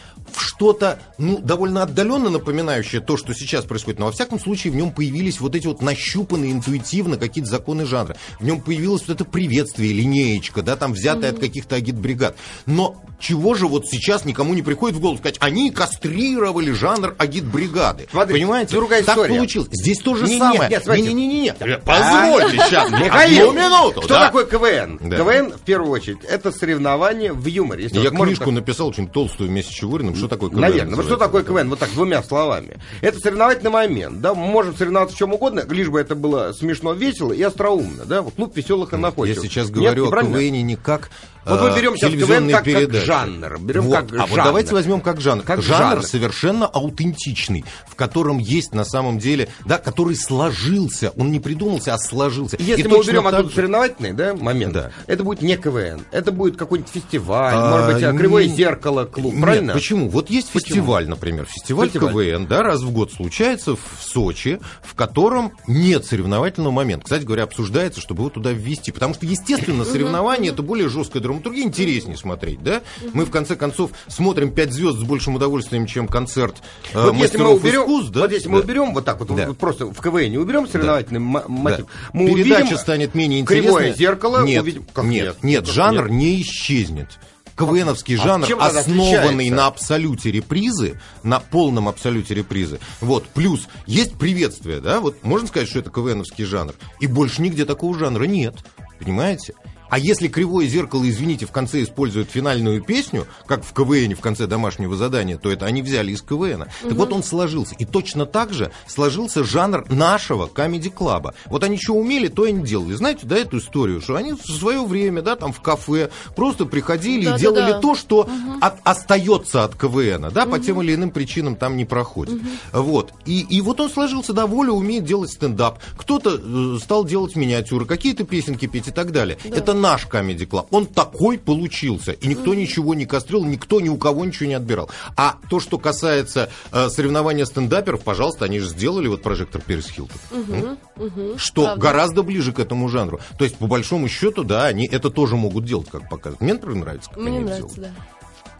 [0.60, 3.98] что-то, ну, довольно отдаленно напоминающее то, что сейчас происходит.
[3.98, 8.17] Но, во всяком случае, в нем появились вот эти вот нащупанные интуитивно какие-то законы жанра.
[8.41, 11.36] В нем появилось вот это приветствие, линеечка, да, там взятая mm-hmm.
[11.36, 12.36] от каких-то агитбригад.
[12.65, 18.08] Но чего же вот сейчас никому не приходит в голову сказать, они кастрировали жанр агитбригады.
[18.12, 18.76] Смотри, Понимаете?
[18.76, 19.36] Другая так история.
[19.36, 19.69] получилось.
[19.72, 20.69] Здесь то же не, самое.
[20.69, 21.54] Нет, нет, не, не, не, не.
[21.54, 22.91] Позвольте сейчас.
[22.91, 24.02] Михаил, одну минуту.
[24.02, 24.98] Что такое КВН?
[24.98, 27.89] КВН, в первую очередь, это соревнование в юморе.
[27.91, 30.62] Я книжку написал очень толстую вместе с Чевыриным, что такое КВН.
[30.62, 30.95] Наверное.
[30.95, 31.69] Вот что такое КВН?
[31.69, 32.77] Вот так, двумя словами.
[33.01, 34.21] Это соревновательный момент.
[34.21, 38.05] Да, мы можем соревноваться в чем угодно, лишь бы это было смешно, весело и остроумно.
[38.05, 39.43] Да, вот клуб веселых и находчивых.
[39.43, 41.09] Я сейчас говорю Нет, о КВН не как
[41.45, 43.60] вот мы берем сейчас КВН как, как жанр.
[43.60, 43.95] Берем вот.
[43.95, 44.30] как а жанр.
[44.30, 45.43] вот давайте возьмем как жанр.
[45.43, 51.12] Как жанр, жанр совершенно аутентичный, в котором есть на самом деле, да, который сложился.
[51.15, 52.58] Он не придумался, а сложился.
[52.60, 53.34] Если И мы уберем так...
[53.34, 54.91] оттуда соревновательный да, момент, да.
[55.08, 56.02] это будет не КВН.
[56.12, 58.56] Это будет какой-нибудь фестиваль, а, может быть, а, Кривое не...
[58.56, 59.34] зеркало, клуб.
[59.34, 59.73] Нет, правильно?
[59.73, 60.10] Почему?
[60.10, 60.75] Вот есть почему?
[60.75, 61.45] фестиваль, например.
[61.45, 67.06] Фестиваль, фестиваль КВН, да, раз в год случается в Сочи, в котором нет соревновательного момента.
[67.06, 68.91] Кстати говоря, обсуждается, чтобы его туда ввести.
[68.91, 72.82] Потому что, естественно, соревнования это более жесткая драматургия, интереснее смотреть, да?
[73.13, 76.56] Мы, в конце концов, смотрим «Пять звезд» с большим удовольствием, чем концерт
[76.94, 78.22] э, вот если мы уберем, искусств, да?
[78.22, 78.54] Вот если да.
[78.54, 79.48] мы уберем вот так вот, да.
[79.48, 81.44] вот просто в КВН не уберем соревновательный да.
[81.48, 82.10] мотив, да.
[82.13, 83.68] мы Передача увидим станет менее интересной.
[83.68, 84.86] Кривое зеркало нет, увидим...
[84.94, 86.12] Как нет, нет, нет, жанр нет.
[86.12, 87.20] не исчезнет.
[87.60, 92.80] КВНовский а жанр, основанный на абсолюте репризы, на полном абсолюте репризы.
[93.02, 96.74] Вот, плюс есть приветствие, да, вот можно сказать, что это КВНовский жанр.
[97.02, 98.56] И больше нигде такого жанра нет,
[98.98, 99.56] понимаете?
[99.89, 104.47] А если кривое зеркало, извините, в конце использует финальную песню, как в КВН в конце
[104.47, 106.62] домашнего задания, то это они взяли из КВН.
[106.62, 106.89] Угу.
[106.89, 107.75] Так вот он сложился.
[107.75, 111.34] И точно так же сложился жанр нашего комеди-клаба.
[111.47, 112.93] Вот они что умели, то и не делали.
[112.93, 117.25] Знаете, да, эту историю, что они в свое время, да, там в кафе просто приходили
[117.25, 117.80] да, и делали да, да.
[117.80, 118.32] то, что угу.
[118.62, 120.52] от, остается от КВН, да, угу.
[120.52, 122.36] по тем или иным причинам там не проходит.
[122.36, 122.82] Угу.
[122.84, 123.13] Вот.
[123.25, 125.80] И, и вот он сложился, да, воля умеет делать стендап.
[125.97, 129.38] Кто-то э, стал делать миниатюры, какие-то песенки петь и так далее.
[129.43, 129.58] Да.
[129.58, 130.68] Это наш Comedy Club.
[130.72, 132.12] Он такой получился.
[132.12, 134.89] И никто ничего не кастрил, никто ни у кого ничего не отбирал.
[135.15, 140.18] А то, что касается э, соревнования стендаперов, пожалуйста, они же сделали вот прожектор Перес Хилтон.
[140.32, 141.82] mm mm Что Правда.
[141.82, 143.20] гораздо ближе к этому жанру.
[143.38, 146.42] То есть, по большому счету, да, они это тоже могут делать, как показывают.
[146.42, 147.96] Мне, например, нравится, как Мне они нравится, делают.
[147.96, 148.04] да.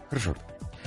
[0.08, 0.34] Хорошо.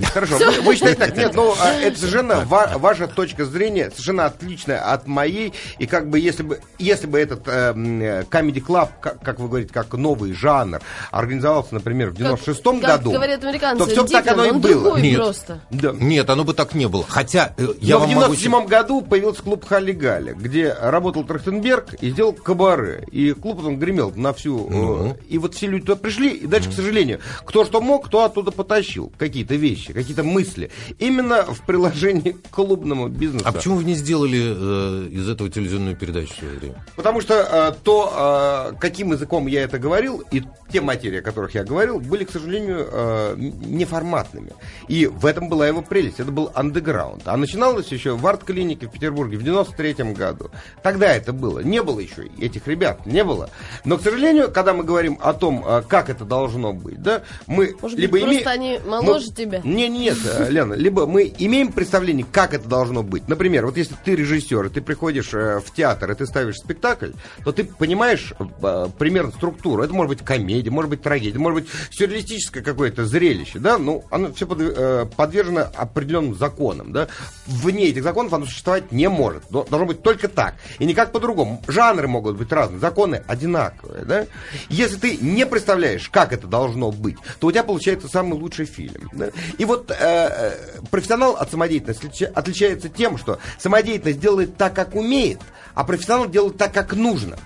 [0.02, 4.26] Хорошо, вы, вы считаете так, нет, ну, а, это совершенно ва, ваша точка зрения, совершенно
[4.26, 9.22] отличная от моей, и как бы если бы, если бы этот э, Comedy Club, как,
[9.22, 13.92] как вы говорите, как новый жанр, организовался, например, в 96-м как, году, говорят американцы, то
[13.92, 14.98] все бы так оно и было.
[14.98, 15.62] Нет, просто.
[15.70, 15.94] Да.
[15.94, 17.06] нет, оно бы так не было.
[17.08, 18.68] Хотя, э, я Но вам в 97-м могу...
[18.68, 24.12] году появился клуб Халли Галя, где работал Трахтенберг и сделал кабаре, и клуб он гремел
[24.16, 25.08] на всю, ну.
[25.12, 28.24] э, и вот все люди туда пришли, и дальше, к сожалению, кто что мог, кто
[28.24, 30.72] оттуда потащил какие-то вещи вещи, какие-то мысли.
[31.00, 33.46] Именно в приложении к клубному бизнесу.
[33.48, 36.84] А почему вы не сделали э, из этого телевизионную передачу время?
[36.96, 41.56] Потому что э, то, э, каким языком я это говорил, и те материи, о которых
[41.56, 44.54] я говорил, были, к сожалению, э, неформатными.
[44.88, 46.20] И в этом была его прелесть.
[46.20, 47.24] Это был андеграунд.
[47.26, 50.50] А начиналось еще в арт-клинике в Петербурге в 93 году.
[50.82, 51.60] Тогда это было.
[51.60, 53.50] Не было еще этих ребят, не было.
[53.86, 57.76] Но, к сожалению, когда мы говорим о том, э, как это должно быть, да, мы
[57.82, 59.36] Может либо быть, просто они моложе мы...
[59.36, 59.62] тебя?
[59.74, 63.28] Не, нет, э, Лена, либо мы имеем представление, как это должно быть.
[63.28, 67.12] Например, вот если ты режиссер, и ты приходишь э, в театр, и ты ставишь спектакль,
[67.44, 69.84] то ты понимаешь э, примерно структуру.
[69.84, 74.32] Это может быть комедия, может быть трагедия, может быть сюрреалистическое какое-то зрелище, да, ну, оно
[74.32, 77.08] все подвержено определенным законам, да.
[77.48, 79.44] Вне этих законов оно существовать не может.
[79.50, 80.56] Должно быть только так.
[80.80, 81.62] И никак по-другому.
[81.68, 84.26] Жанры могут быть разные, законы одинаковые, да.
[84.70, 89.10] Если ты не представляешь, как это должно быть, то у тебя получается самый лучший фильм.
[89.14, 89.30] Да?
[89.66, 90.52] Вот э, э,
[90.92, 95.40] профессионал от самодеятельности отличается тем, что самодеятельность делает так, как умеет,
[95.74, 97.38] а профессионал делает так, как нужно.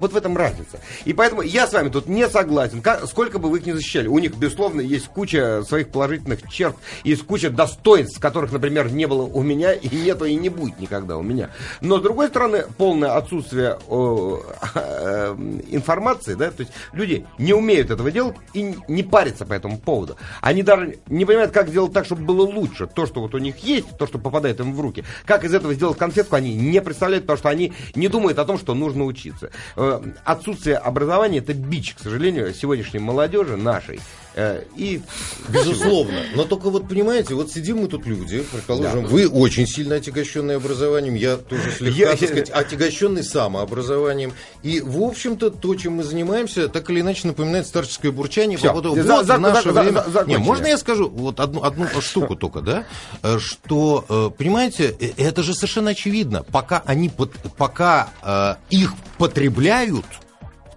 [0.00, 0.80] Вот в этом разница.
[1.04, 2.82] И поэтому я с вами тут не согласен.
[2.82, 6.76] Как, сколько бы вы их ни защищали, у них, безусловно, есть куча своих положительных черт,
[7.04, 11.16] есть куча достоинств, которых, например, не было у меня, и нету, и не будет никогда
[11.18, 11.50] у меня.
[11.80, 14.42] Но, с другой стороны, полное отсутствие о,
[14.74, 15.36] э,
[15.70, 20.16] информации, да, то есть люди не умеют этого делать и не парятся по этому поводу.
[20.40, 22.86] Они даже не понимают, как сделать так, чтобы было лучше.
[22.86, 25.04] То, что вот у них есть, то, что попадает им в руки.
[25.26, 28.58] Как из этого сделать конфетку, они не представляют, потому что они не думают о том,
[28.58, 29.89] что нужно учиться э,
[30.24, 34.00] отсутствие образования это бич, к сожалению, сегодняшней молодежи нашей.
[34.34, 35.02] Э, и
[35.48, 36.20] безусловно.
[36.34, 39.08] Но только вот понимаете, вот сидим мы тут люди, предположим, да.
[39.08, 44.32] вы очень сильно отягощенный образованием, я тоже слегка, я, так сказать, отягощенный самообразованием.
[44.62, 48.68] И, в общем-то, то, чем мы занимаемся, так или иначе напоминает старческое бурчание Все.
[48.68, 50.04] по поводу вот за, в наше за, время.
[50.04, 52.84] За, за, Не, можно я скажу вот одну, одну штуку только, да?
[53.22, 56.44] Э, что, э, понимаете, это же совершенно очевидно.
[56.44, 57.10] Пока они,
[57.56, 60.04] пока их потребляют,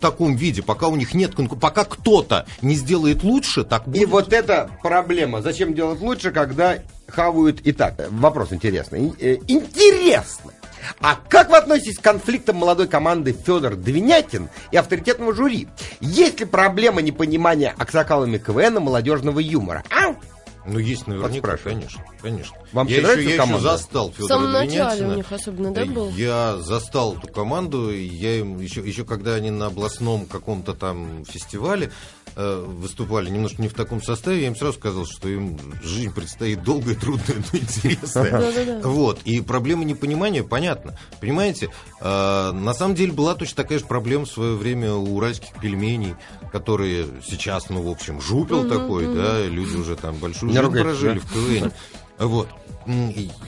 [0.03, 4.01] таком виде, пока у них нет конкуренции, пока кто-то не сделает лучше, так будет.
[4.01, 5.41] И вот эта проблема.
[5.41, 7.95] Зачем делать лучше, когда хавают и так?
[8.11, 9.13] Вопрос интересный.
[9.19, 10.51] Э, интересно.
[10.99, 15.69] А как вы относитесь к конфликтам молодой команды Федор Двинятин и авторитетного жюри?
[16.01, 19.83] Есть ли проблема непонимания аксакалами КВН молодежного юмора?
[19.89, 20.15] А?
[20.65, 22.55] Ну, есть наверняка, конечно, конечно.
[22.71, 26.09] Вам я еще, я еще застал Федора В самом начале у них особенно, да, был?
[26.11, 31.91] Я застал эту команду, я им еще, еще когда они на областном каком-то там фестивале
[32.35, 36.95] выступали немножко не в таком составе, я им сразу сказал, что им жизнь предстоит долгая,
[36.95, 38.81] трудная, но интересная.
[38.83, 40.97] Вот, и проблема непонимания, понятно.
[41.19, 41.69] Понимаете,
[42.01, 46.15] э, на самом деле была точно такая же проблема в свое время у уральских пельменей,
[46.51, 51.31] которые сейчас, ну, в общем, жупел такой, да, люди уже там большую жизнь прожили в
[51.31, 51.71] КВН.
[52.19, 52.47] Вот.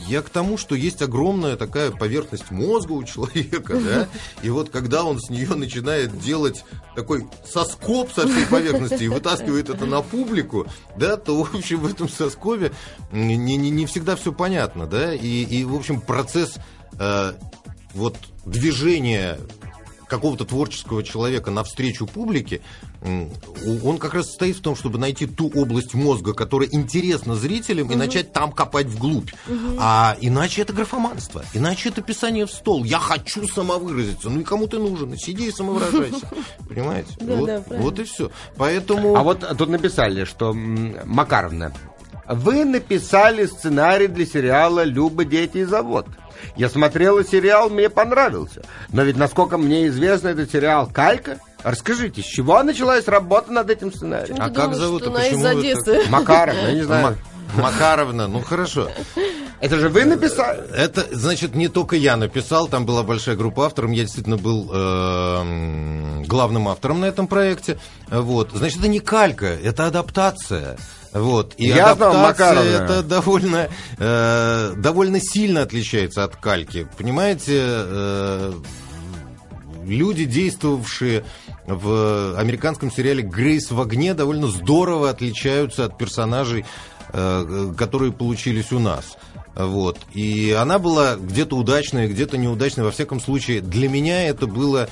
[0.08, 4.08] Я к тому, что есть огромная такая поверхность мозга у человека, да,
[4.42, 6.64] и вот когда он с нее начинает делать
[6.96, 10.68] такой соскоб со всей поверхности и вытаскивает это на публику,
[10.98, 12.72] да, то, в общем, в этом соскобе
[13.12, 16.56] не, не, не всегда все понятно, да, и, и в общем, процесс
[16.98, 17.34] э,
[17.94, 19.40] вот движения
[20.08, 22.62] какого-то творческого человека навстречу публике,
[23.84, 27.94] он как раз состоит в том, чтобы найти ту область мозга, которая интересна зрителям, угу.
[27.94, 29.32] и начать там копать вглубь.
[29.48, 29.78] Угу.
[29.80, 32.84] А иначе это графоманство, иначе это писание в стол.
[32.84, 34.30] Я хочу самовыразиться.
[34.30, 35.18] Ну и кому ты нужен?
[35.18, 36.28] Сиди и самовыражайся.
[36.70, 37.10] Понимаете?
[37.70, 38.32] Вот и все.
[38.58, 39.16] Поэтому...
[39.16, 41.74] А вот тут написали, что Макаровна,
[42.28, 46.08] вы написали сценарий для сериала «Люба, дети и завод».
[46.56, 48.64] Я смотрела сериал, мне понравился.
[48.92, 51.40] Но ведь, насколько мне известно, этот сериал «Калька».
[51.66, 54.38] Расскажите, с чего началась работа над этим сценарием?
[54.40, 55.08] А как зовут?
[55.08, 56.10] А почему это?
[56.12, 57.18] Макаровна, я не знаю.
[57.56, 58.90] Макаровна, ну хорошо.
[59.62, 60.62] Это же вы написали?
[60.76, 66.24] Это, значит, не только я написал, там была большая группа авторов, я действительно был э,
[66.28, 67.80] главным автором на этом проекте.
[68.10, 68.52] Вот.
[68.54, 70.78] Значит, это не калька, это адаптация.
[71.14, 71.56] Вот.
[71.58, 76.88] И Я адаптация это довольно, э, довольно сильно отличается от кальки.
[76.96, 78.54] Понимаете, э,
[79.88, 81.24] люди, действовавшие
[81.66, 86.66] в американском сериале «Грейс в огне», довольно здорово отличаются от персонажей,
[87.14, 89.18] э, которые получились у нас.
[89.56, 90.00] Вот.
[90.14, 92.86] И она была где-то удачная, где-то неудачная.
[92.86, 94.90] Во всяком случае, для меня это было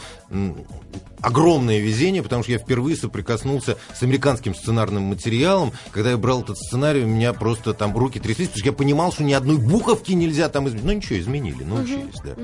[1.23, 5.71] огромное везение, потому что я впервые соприкоснулся с американским сценарным материалом.
[5.91, 9.11] Когда я брал этот сценарий, у меня просто там руки тряслись, потому что я понимал,
[9.11, 10.85] что ни одной буковки нельзя там изменить.
[10.85, 12.35] Ну ничего, изменили, научились, да.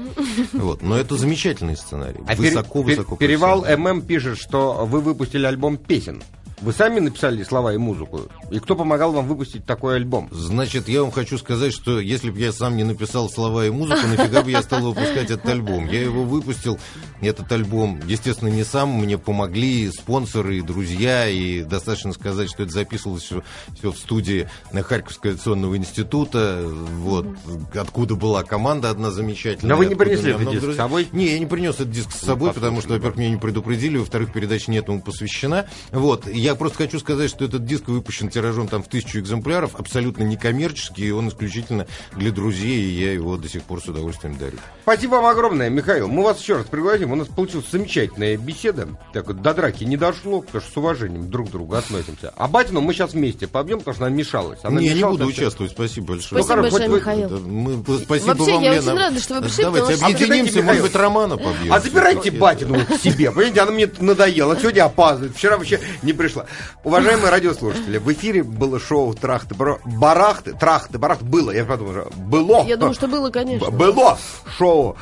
[0.53, 0.81] Вот.
[0.81, 2.19] Но это замечательный сценарий.
[2.25, 3.17] А высоко-высоко.
[3.17, 6.23] Перевал ММ пишет, что вы выпустили альбом песен.
[6.61, 8.23] Вы сами написали слова и музыку?
[8.51, 10.27] И кто помогал вам выпустить такой альбом?
[10.31, 14.01] Значит, я вам хочу сказать, что если бы я сам не написал слова и музыку,
[14.07, 15.87] нафига бы я стал выпускать этот альбом?
[15.87, 16.77] Я его выпустил,
[17.21, 22.71] этот альбом, естественно, не сам, мне помогли спонсоры и друзья, и достаточно сказать, что это
[22.71, 23.43] записывалось все,
[23.77, 27.27] все в студии Харьковского авиационного института, вот,
[27.73, 29.75] откуда была команда одна замечательная.
[29.75, 31.07] Но вы не принесли этот диск с собой?
[31.11, 33.97] Не, я не принес этот диск с собой, ну, потому что, во-первых, меня не предупредили,
[33.97, 35.67] во-вторых, передача не этому посвящена.
[35.91, 39.75] Вот, я я просто хочу сказать, что этот диск выпущен тиражом там в тысячу экземпляров,
[39.79, 44.37] абсолютно некоммерческий, и он исключительно для друзей, и я его до сих пор с удовольствием
[44.37, 44.57] дарю.
[44.83, 46.07] Спасибо вам огромное, Михаил.
[46.07, 47.11] Мы вас еще раз пригласим.
[47.11, 48.87] У нас получилась замечательная беседа.
[49.13, 52.33] Так вот, до драки не дошло, потому что с уважением друг к другу относимся.
[52.35, 54.59] А Батину мы сейчас вместе побьем, потому что она мешалась.
[54.63, 56.43] Она не, мешалась, не буду участвовать, спасибо большое.
[56.43, 56.89] Спасибо ну, большое.
[56.89, 57.39] Михаил.
[57.39, 58.91] Мы, спасибо Вообще, вам, я Лена.
[58.91, 59.63] очень рада, что вы пришли.
[59.63, 61.73] Давайте объединимся, может быть, Романа побьем.
[61.73, 63.31] А забирайте Батину к себе.
[63.31, 64.57] Понимаете, она мне надоела.
[64.59, 65.35] Сегодня опаздывает.
[65.35, 66.38] Вчера вообще не пришла.
[66.83, 70.53] Уважаемые Уважаемые радиослушатели, в эфире было шоу Трахты Барахты.
[70.53, 72.63] Трахты Барахты было, я подумал, было.
[72.65, 73.69] Я думаю, что было, конечно.
[73.71, 74.17] Было
[74.57, 74.95] шоу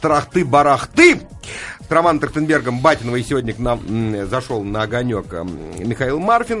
[0.00, 1.20] Трахты Барахты.
[1.86, 5.32] С Романом Трахтенбергом Батинова и сегодня к нам зашел на огонек
[5.78, 6.58] Михаил Марфин.